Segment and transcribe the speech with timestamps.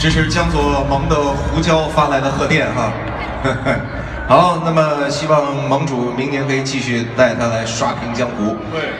[0.00, 2.92] 这是江左盟的胡椒发来的贺电哈。
[4.28, 8.56] 好，那么希望盟主明年可以继续带他来刷屏江湖。
[8.70, 8.90] 对，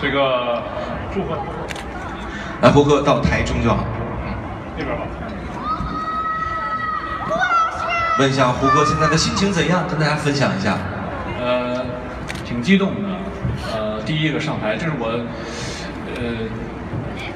[0.00, 0.62] 这个
[1.14, 1.38] 祝贺。
[2.60, 3.84] 来，胡哥到台中就好。
[4.76, 5.04] 那边吧。
[8.18, 9.84] 问一下胡哥现在的心情怎样？
[9.88, 10.76] 跟大家分享一下。
[11.40, 11.82] 呃，
[12.44, 13.08] 挺激动的。
[13.72, 15.08] 呃，第一个上台，这是我
[16.14, 16.22] 呃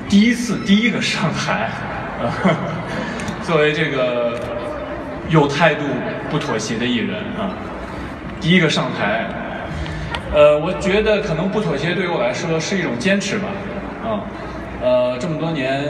[0.06, 1.70] 第一次第一个上台。
[3.42, 4.38] 作为这个
[5.28, 5.84] 有态度、
[6.30, 7.54] 不妥协的艺人啊，
[8.40, 9.26] 第一个上台。
[10.34, 13.48] 呃，我觉得可能不妥协对于我来说是一种坚持吧。
[14.04, 14.20] 啊，
[14.82, 15.84] 呃，这么多年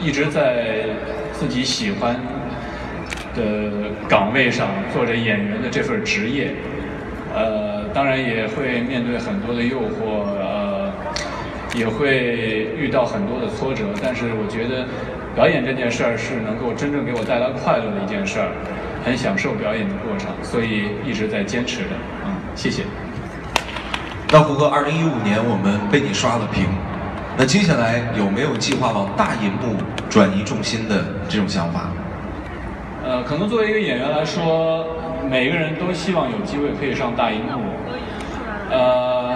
[0.00, 0.84] 一直在
[1.32, 2.16] 自己喜欢。
[3.34, 3.40] 的
[4.06, 6.54] 岗位上做着演员的这份职业，
[7.34, 10.61] 呃，当然也会面对很多的诱惑，呃，
[11.74, 13.84] 也会遇到很多的挫折。
[14.02, 14.86] 但是我觉得，
[15.34, 18.48] 表演这件事儿是能够真正给我带来快乐的一件事儿，
[19.04, 21.90] 很享受表演的过程，所以一直在坚持着。
[22.26, 22.82] 嗯，谢谢。
[24.30, 26.64] 那胡哥，二零一五年我们被你刷了屏，
[27.36, 29.76] 那接下来有没有计划往大银幕
[30.08, 31.90] 转移重心的这种想法？
[33.04, 34.86] 呃，可能作为一个演员来说，
[35.28, 37.74] 每个人都希望有机会可以上大银幕。
[38.70, 39.34] 呃，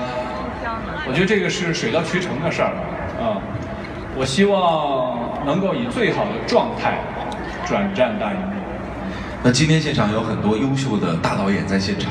[1.08, 2.72] 我觉得这个是水到渠成的事儿
[3.20, 3.38] 啊。
[4.16, 6.98] 我希望能够以最好的状态
[7.66, 8.52] 转战大荧幕。
[9.42, 12.10] 那今天现场有很多优秀的大导演在现场，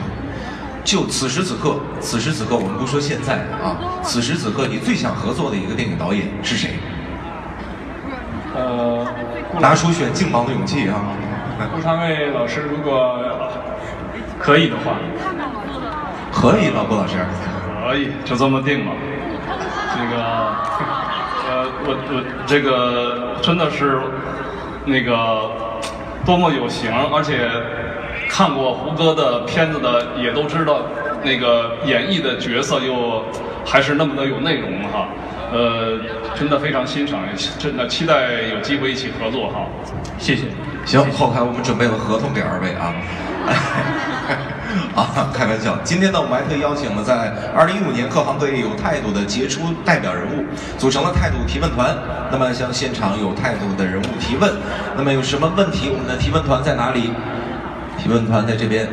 [0.83, 6.75] 就此时此刻，此时此刻，我们不说现在啊，此时此刻你最想合作的一个电影导演是谁？
[8.55, 9.05] 呃，
[9.59, 11.11] 拿出选劲爆的勇气啊！
[11.73, 13.19] 顾长卫老师，如果
[14.39, 14.97] 可以的话，
[16.31, 16.85] 可以吗？
[16.87, 17.17] 顾老师，
[17.85, 18.91] 可以，就这么定了。
[19.93, 20.17] 这个，
[21.47, 24.01] 呃，我我这个真的是
[24.85, 25.51] 那个
[26.25, 27.47] 多么有型，而且
[28.27, 30.81] 看过胡歌的片子的也都知道，
[31.23, 33.23] 那个演绎的角色又
[33.63, 35.07] 还是那么的有内容哈。
[35.53, 35.99] 呃，
[36.33, 37.19] 真的非常欣赏，
[37.59, 39.67] 真的期待有机会一起合作哈。
[40.17, 40.45] 谢谢。
[40.85, 42.91] 行，后台我们准备了合同给二位啊。
[44.95, 45.77] 啊，开玩笑。
[45.83, 50.43] 今天呢，我们还特意邀请了在2015年各行各业有态度的杰出代表人物，
[50.77, 51.95] 组成了态度提问团。
[52.31, 54.51] 那么向现场有态度的人物提问。
[54.97, 55.89] 那么有什么问题？
[55.89, 57.13] 我们的提问团在哪里？
[57.97, 58.87] 提问团在这边。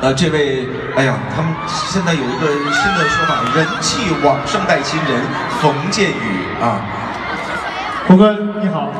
[0.00, 0.66] 呃，这位，
[0.96, 5.22] 哎呀，他们现在有一个新的说法，人气网上带新人
[5.60, 6.80] 冯建宇啊。
[8.06, 8.92] 胡哥你好。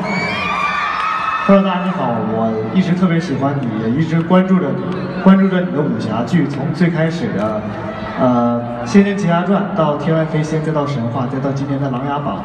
[1.47, 7.61] Hello，大家你好，我一直特别喜欢你，也一直关注着你，关注着你的武侠剧，从最开始的
[8.19, 12.35] 呃《仙剑奇侠传》到《天外飞仙》，再到《神话》，再到今天的《琅琊榜》，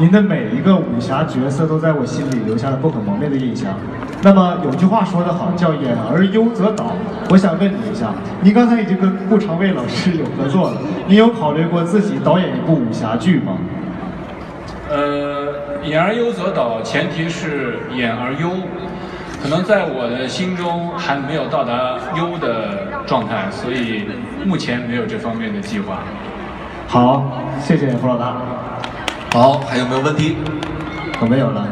[0.00, 3.74] 您的每一个武侠角色都在我心里留下了不可磨灭的印象。
[4.22, 6.96] 那么有句话说得好，叫“演而优则导”。
[7.28, 8.06] 我想问你一下，
[8.40, 13.58] 您刚才已经跟顾长卫老师 有合作了，你有考虑过自己导演一部武侠剧吗？
[14.92, 15.29] 呃，
[15.82, 18.50] 演而优则导，前提是演而优，
[19.42, 24.08] 可能在我的心中还没有到达优的状态，所以
[24.44, 25.98] 目前没有这方面的计划。
[26.86, 28.36] 好，谢谢胡老大。
[29.32, 30.36] 好，还有没有问题？
[31.20, 31.66] 我没有了。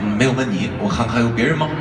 [0.00, 1.66] 嗯，没有问你，我看还有别人吗？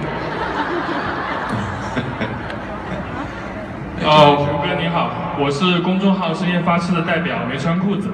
[4.06, 8.10] 哦，胡哥你好，我是公众号深夜发痴的代表，没穿裤子。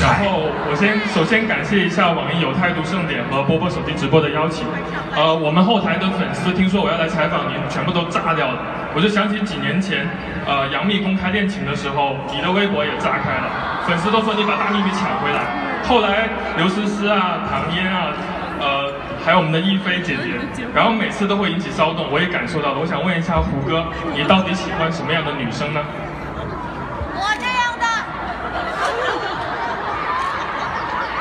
[0.00, 4.66] 然后我先首先感谢一下网易有态度盛典和波波手机直播的邀请。
[5.14, 8.58] 呃，我们后台的粉丝听说我要来采访您，全部都炸掉了。
[8.94, 10.06] 我就想起几年前，
[10.46, 13.46] 呃，杨幂公开恋情的时候，你的微博也炸开了，
[13.86, 15.40] 粉丝都说你把大幂幂抢回来。
[15.86, 18.10] 后来刘诗诗啊、唐嫣啊，
[18.58, 18.92] 呃，
[19.24, 20.16] 还有我们的亦菲姐
[20.52, 22.80] 姐，然后每次都会引起骚动，我也感受到了。
[22.80, 25.80] 我想问一下胡歌，你到底喜欢什么样的女生呢？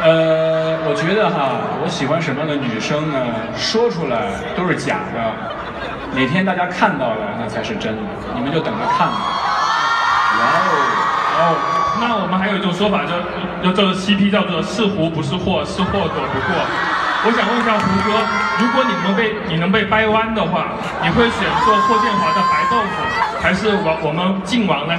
[0.03, 3.15] 呃，我觉得哈，我喜欢什么样的女生呢？
[3.55, 5.15] 说出来都是假的，
[6.11, 8.01] 哪天大家看到了，那才是真的。
[8.35, 9.15] 你们就等着看吧。
[10.35, 10.75] 哇哦，
[11.39, 11.41] 哦，
[12.03, 13.15] 那我们还有一种说法，叫
[13.63, 16.51] 叫这个 CP 叫做是胡不是货，是货躲不过。
[17.23, 18.19] 我想问一下胡歌，
[18.59, 23.07] 如果你能被你能被掰弯的话，你会选做霍建华的白豆腐，
[23.39, 24.93] 还是我我们靖王呢？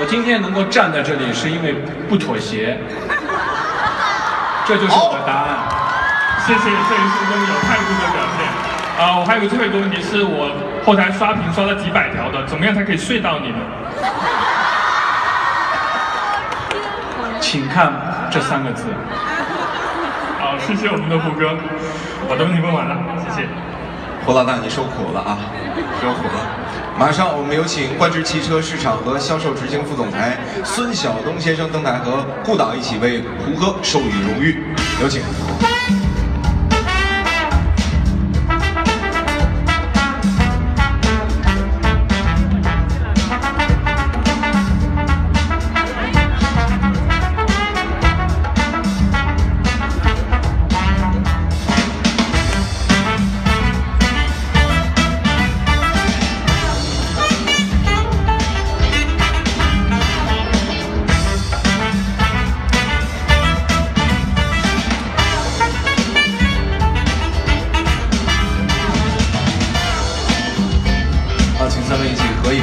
[0.00, 1.72] 我今天能够站在这里，是因为
[2.08, 2.76] 不妥协。
[4.66, 5.48] 这就是我的答案，
[6.46, 8.48] 谢谢摄影师这么有态度的表现。
[8.96, 10.50] 啊，我还有个最后一个问题，是我
[10.86, 13.58] 后台刷屏刷了几百条的，怎么样才可以睡到你呢？
[17.40, 17.92] 请看
[18.30, 18.84] 这三个字。
[20.40, 21.52] 好，谢谢我们的胡哥，
[22.26, 23.46] 我的问题问完了，谢谢。
[24.24, 25.38] 胡老大，你受苦了啊，
[26.00, 26.64] 受苦了。
[26.98, 34.64] 马上我们有请冠智汽车市场和销售执行副总裁孙晓东先生登台和顾导一起为胡歌授予荣誉，
[35.02, 35.20] 有请。
[72.44, 72.62] 三位一起合影。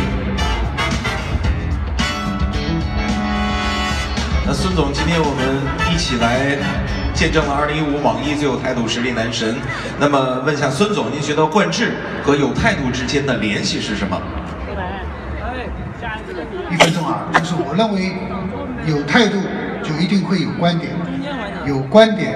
[4.45, 6.55] 那孙总，今天我们一起来
[7.13, 9.55] 见证了2015网易最有态度实力男神。
[9.99, 11.93] 那么问一下孙总，您觉得冠志
[12.23, 14.21] 和有态度之间的联系是什么？
[16.69, 18.13] 一分钟啊，就是我认为
[18.85, 19.37] 有态度
[19.83, 20.91] 就一定会有观点，
[21.65, 22.33] 有观点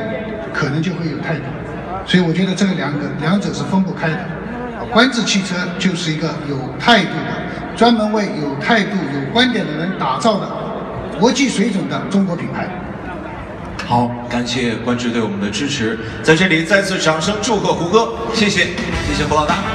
[0.51, 1.43] 可能就会有态度，
[2.05, 4.19] 所以我觉得这个两个两者是分不开的。
[4.91, 10.47] 观致汽车就是一个有态度的，专门为有态度、有观点的人打造的
[11.19, 12.69] 国际水准的中国品牌。
[13.85, 18.65] 好，感谢观致对我们的支持，在这里再次掌声祝贺胡歌，谢谢，
[19.07, 19.74] 谢谢胡老大。